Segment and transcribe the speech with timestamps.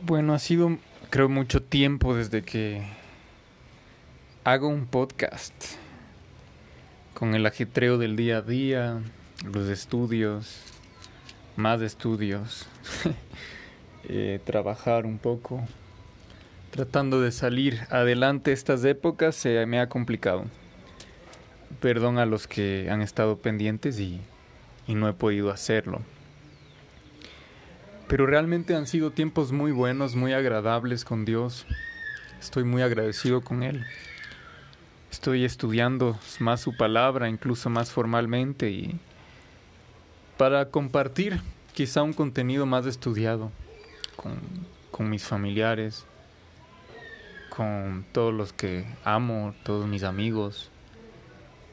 [0.00, 0.78] Bueno, ha sido,
[1.10, 2.82] creo, mucho tiempo desde que
[4.42, 5.52] hago un podcast
[7.12, 9.02] con el ajetreo del día a día,
[9.44, 10.62] los estudios,
[11.56, 12.66] más estudios,
[14.08, 15.62] eh, trabajar un poco,
[16.70, 20.46] tratando de salir adelante estas épocas se me ha complicado.
[21.80, 24.18] Perdón a los que han estado pendientes y,
[24.86, 26.00] y no he podido hacerlo.
[28.08, 31.66] Pero realmente han sido tiempos muy buenos, muy agradables con Dios.
[32.40, 33.84] Estoy muy agradecido con Él.
[35.10, 38.98] Estoy estudiando más su palabra, incluso más formalmente, y
[40.36, 41.40] para compartir
[41.72, 43.50] quizá un contenido más estudiado
[44.16, 44.38] con,
[44.90, 46.04] con mis familiares,
[47.48, 50.70] con todos los que amo, todos mis amigos,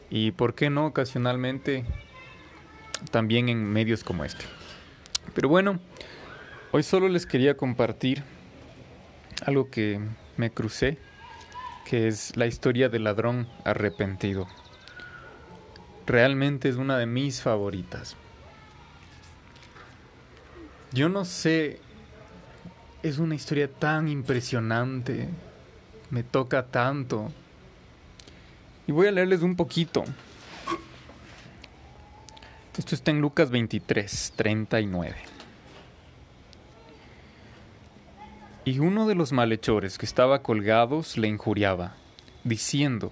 [0.09, 1.83] y por qué no ocasionalmente
[3.09, 4.45] también en medios como este.
[5.33, 5.79] Pero bueno,
[6.73, 8.23] Hoy solo les quería compartir
[9.45, 9.99] algo que
[10.37, 10.97] me crucé,
[11.83, 14.47] que es la historia del ladrón arrepentido.
[16.07, 18.15] Realmente es una de mis favoritas.
[20.93, 21.81] Yo no sé,
[23.03, 25.27] es una historia tan impresionante,
[26.09, 27.33] me toca tanto.
[28.87, 30.05] Y voy a leerles un poquito.
[32.77, 35.30] Esto está en Lucas 23, 39.
[38.63, 41.95] Y uno de los malhechores que estaba colgados le injuriaba,
[42.43, 43.11] diciendo,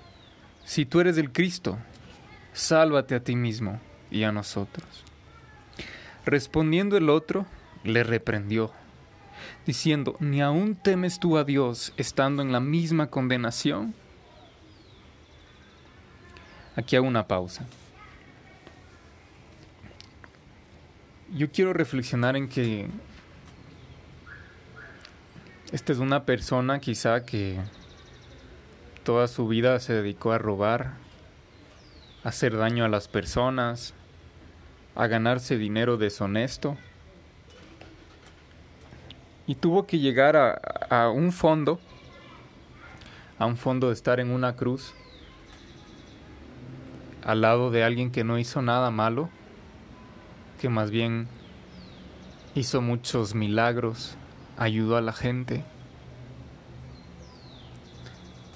[0.63, 1.79] Si tú eres el Cristo,
[2.53, 3.79] sálvate a ti mismo
[4.11, 4.85] y a nosotros.
[6.23, 7.47] Respondiendo el otro,
[7.83, 8.71] le reprendió,
[9.65, 13.95] diciendo, ¿ni aún temes tú a Dios estando en la misma condenación?
[16.75, 17.65] Aquí hago una pausa.
[21.33, 22.87] Yo quiero reflexionar en que
[25.71, 27.59] esta es una persona quizá que
[29.03, 30.93] toda su vida se dedicó a robar,
[32.23, 33.93] a hacer daño a las personas,
[34.95, 36.75] a ganarse dinero deshonesto.
[39.45, 40.53] Y tuvo que llegar a,
[40.89, 41.79] a un fondo,
[43.37, 44.93] a un fondo de estar en una cruz,
[47.23, 49.29] al lado de alguien que no hizo nada malo,
[50.59, 51.27] que más bien
[52.55, 54.17] hizo muchos milagros,
[54.59, 55.63] ayudó a la gente.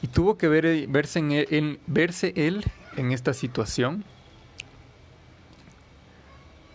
[0.01, 2.65] Y tuvo que ver, verse, en él, verse él
[2.97, 4.03] en esta situación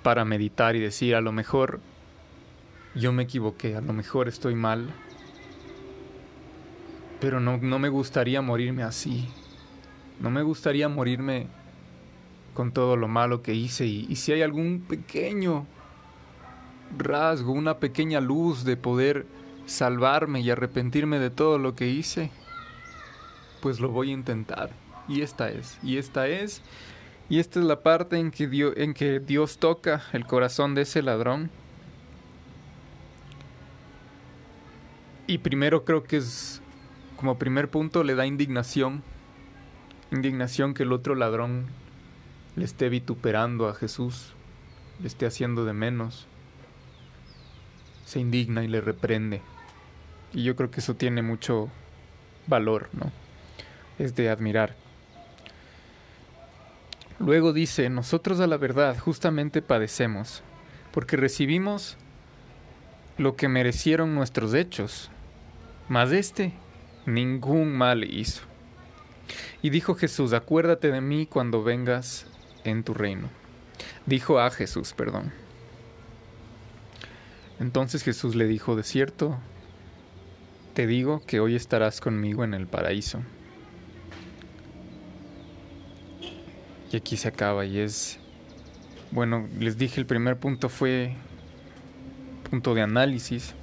[0.02, 1.80] para meditar y decir, a lo mejor
[2.94, 4.88] yo me equivoqué, a lo mejor estoy mal,
[7.20, 9.28] pero no, no me gustaría morirme así.
[10.20, 11.46] No me gustaría morirme
[12.54, 15.66] con todo lo malo que hice y si hay algún pequeño
[16.96, 19.26] rasgo, una pequeña luz de poder
[19.66, 22.30] salvarme y arrepentirme de todo lo que hice,
[23.60, 24.70] pues lo voy a intentar.
[25.08, 26.62] Y esta es, y esta es,
[27.28, 30.82] y esta es la parte en que Dios, en que Dios toca el corazón de
[30.82, 31.50] ese ladrón.
[35.26, 36.62] Y primero creo que es,
[37.16, 39.02] como primer punto, le da indignación.
[40.10, 41.66] Indignación que el otro ladrón
[42.56, 44.32] le esté vituperando a Jesús,
[45.00, 46.26] le esté haciendo de menos
[48.08, 49.42] se indigna y le reprende.
[50.32, 51.68] Y yo creo que eso tiene mucho
[52.46, 53.12] valor, ¿no?
[53.98, 54.74] Es de admirar.
[57.18, 60.42] Luego dice, nosotros a la verdad justamente padecemos,
[60.90, 61.98] porque recibimos
[63.18, 65.10] lo que merecieron nuestros hechos,
[65.90, 66.54] mas este
[67.04, 68.42] ningún mal hizo.
[69.60, 72.26] Y dijo Jesús, acuérdate de mí cuando vengas
[72.64, 73.28] en tu reino.
[74.06, 75.30] Dijo a Jesús, perdón.
[77.60, 79.38] Entonces Jesús le dijo, de cierto,
[80.74, 83.20] te digo que hoy estarás conmigo en el paraíso.
[86.92, 88.18] Y aquí se acaba y es,
[89.10, 91.14] bueno, les dije el primer punto fue
[92.48, 93.54] punto de análisis,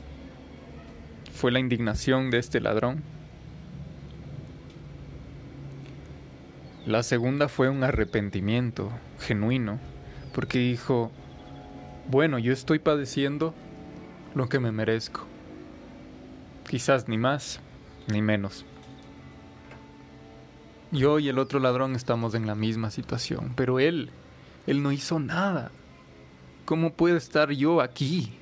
[1.33, 3.01] fue la indignación de este ladrón.
[6.85, 9.79] La segunda fue un arrepentimiento genuino,
[10.33, 11.11] porque dijo,
[12.07, 13.55] bueno, yo estoy padeciendo
[14.35, 15.21] lo que me merezco.
[16.69, 17.61] Quizás ni más
[18.07, 18.65] ni menos.
[20.91, 24.11] Yo y el otro ladrón estamos en la misma situación, pero él,
[24.67, 25.71] él no hizo nada.
[26.65, 28.33] ¿Cómo puedo estar yo aquí?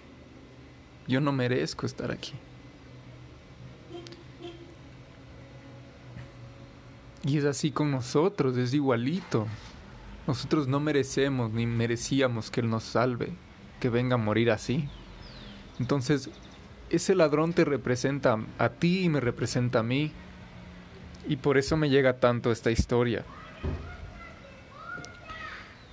[1.08, 2.34] Yo no merezco estar aquí.
[7.26, 9.48] Y es así con nosotros, es igualito.
[10.28, 13.34] Nosotros no merecemos ni merecíamos que Él nos salve,
[13.80, 14.90] que venga a morir así.
[15.84, 16.30] Entonces,
[16.90, 20.14] ese ladrón te representa a ti y me representa a mí.
[21.28, 23.26] Y por eso me llega tanto esta historia.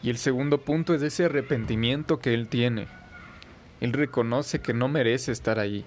[0.01, 2.87] Y el segundo punto es ese arrepentimiento que él tiene.
[3.81, 5.85] Él reconoce que no merece estar ahí.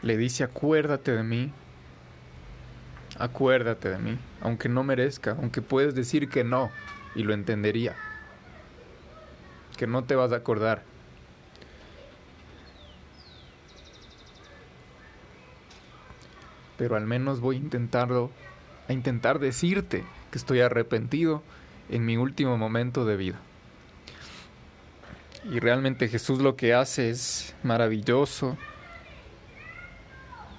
[0.00, 1.52] Le dice, acuérdate de mí.
[3.18, 6.70] Acuérdate de mí, aunque no merezca, aunque puedes decir que no,
[7.14, 7.94] y lo entendería.
[9.82, 10.84] Que no te vas a acordar.
[16.78, 18.30] Pero al menos voy a intentarlo,
[18.88, 21.42] a intentar decirte que estoy arrepentido
[21.88, 23.40] en mi último momento de vida.
[25.50, 28.56] Y realmente Jesús lo que hace es maravilloso.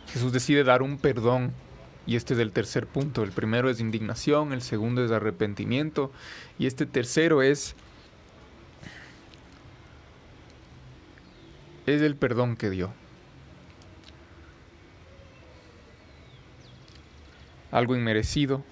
[0.08, 1.54] Jesús decide dar un perdón.
[2.06, 3.24] Y este es el tercer punto.
[3.24, 6.12] El primero es indignación, el segundo es arrepentimiento.
[6.60, 7.78] Y este tercero es...
[11.86, 12.94] Es el perdón que dio.
[17.72, 18.64] Algo inmerecido.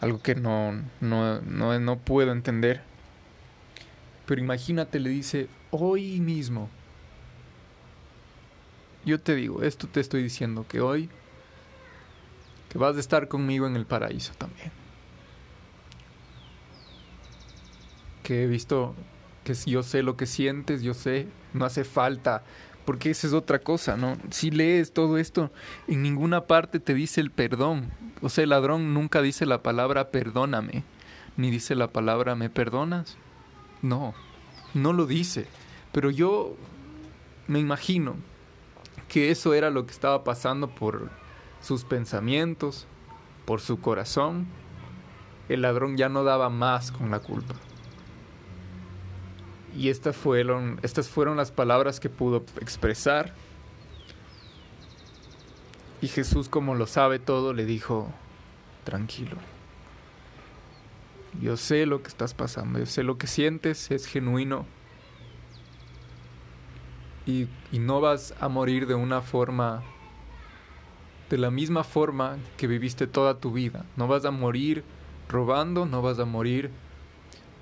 [0.00, 2.82] Algo que no, no, no, no puedo entender.
[4.26, 6.68] Pero imagínate, le dice, hoy mismo.
[9.04, 11.08] Yo te digo, esto te estoy diciendo, que hoy,
[12.68, 14.70] que vas a estar conmigo en el paraíso también.
[18.22, 18.94] Que he visto,
[19.66, 22.42] yo sé lo que sientes, yo sé, no hace falta,
[22.84, 24.16] porque esa es otra cosa, ¿no?
[24.30, 25.50] Si lees todo esto,
[25.88, 27.90] en ninguna parte te dice el perdón.
[28.22, 30.84] O sea, el ladrón nunca dice la palabra perdóname,
[31.36, 33.18] ni dice la palabra me perdonas.
[33.82, 34.14] No,
[34.74, 35.46] no lo dice.
[35.92, 36.56] Pero yo
[37.46, 38.16] me imagino
[39.08, 41.10] que eso era lo que estaba pasando por
[41.60, 42.86] sus pensamientos,
[43.44, 44.46] por su corazón.
[45.48, 47.54] El ladrón ya no daba más con la culpa.
[49.78, 53.32] Y estas fueron, estas fueron las palabras que pudo expresar.
[56.02, 58.12] Y Jesús, como lo sabe todo, le dijo,
[58.82, 59.36] tranquilo.
[61.40, 64.66] Yo sé lo que estás pasando, yo sé lo que sientes, es genuino.
[67.24, 69.84] Y, y, no vas a morir de una forma,
[71.30, 73.84] de la misma forma que viviste toda tu vida.
[73.96, 74.82] No vas a morir
[75.28, 76.72] robando, no vas a morir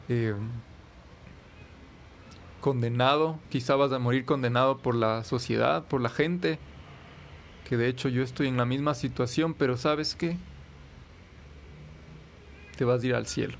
[0.08, 0.34] eh,
[2.60, 6.58] condenado, quizá vas a morir condenado por la sociedad, por la gente,
[7.68, 10.36] que de hecho yo estoy en la misma situación, pero ¿sabes qué?
[12.76, 13.56] te vas a ir al cielo.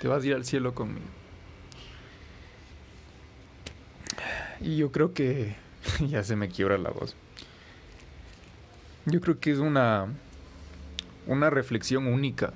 [0.00, 1.06] Te vas a ir al cielo conmigo.
[4.60, 5.54] Y yo creo que
[6.08, 7.14] ya se me quiebra la voz.
[9.06, 10.08] Yo creo que es una
[11.26, 12.52] una reflexión única.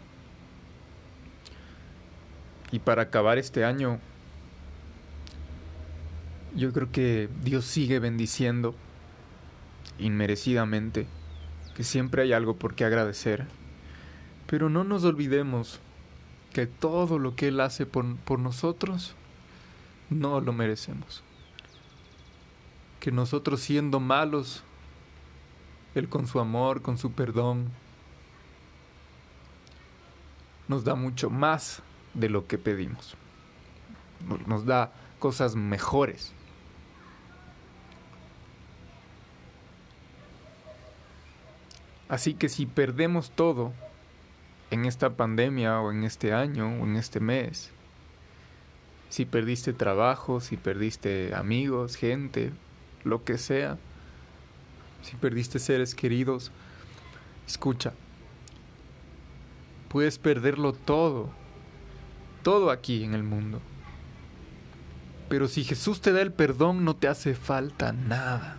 [2.75, 4.01] Y para acabar este año
[6.57, 8.75] yo creo que Dios sigue bendiciendo
[10.01, 11.07] inmerecidamente,
[11.77, 13.47] que siempre hay algo por qué agradecer
[14.49, 15.79] pero no nos olvidemos
[16.53, 19.15] que todo lo que Él hace por, por nosotros
[20.11, 21.23] no lo merecemos.
[22.99, 24.65] Que nosotros siendo malos,
[25.95, 27.71] Él con su amor, con su perdón,
[30.69, 31.83] nos da mucho más
[32.15, 33.17] de lo que pedimos.
[34.47, 36.33] Nos da cosas mejores.
[42.09, 43.73] Así que si perdemos todo,
[44.75, 47.71] en esta pandemia o en este año o en este mes.
[49.09, 52.53] Si perdiste trabajo, si perdiste amigos, gente,
[53.05, 53.79] lo que sea.
[55.03, 56.51] Si perdiste seres queridos,
[57.47, 57.93] escucha.
[59.89, 61.31] Puedes perderlo todo,
[62.45, 63.61] todo aquí en el mundo.
[65.29, 68.59] Pero si Jesús te da el perdón, no te hace falta nada,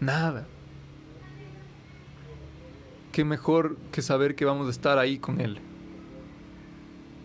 [0.00, 0.46] nada
[3.12, 5.58] qué mejor que saber que vamos a estar ahí con Él.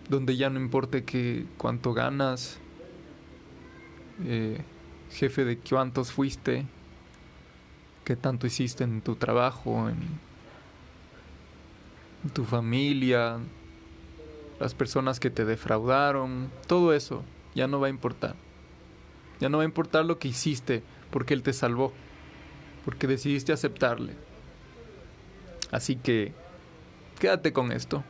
[0.09, 2.59] Donde ya no importe que cuánto ganas,
[4.23, 4.61] eh,
[5.11, 6.65] jefe de cuántos fuiste,
[8.03, 9.97] qué tanto hiciste en tu trabajo, en,
[12.23, 13.37] en tu familia,
[14.59, 18.35] las personas que te defraudaron, todo eso ya no va a importar.
[19.39, 21.93] Ya no va a importar lo que hiciste porque Él te salvó,
[22.83, 24.13] porque decidiste aceptarle.
[25.71, 26.33] Así que
[27.19, 28.03] quédate con esto,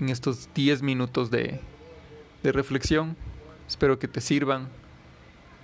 [0.00, 1.60] en estos 10 minutos de,
[2.42, 3.16] de reflexión.
[3.66, 4.68] Espero que te sirvan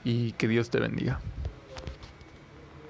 [0.05, 1.21] y que Dios te bendiga.